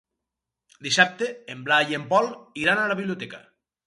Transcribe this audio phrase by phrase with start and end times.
[0.85, 2.31] Dissabte en Blai i en Pol
[2.63, 3.43] iran a la biblioteca.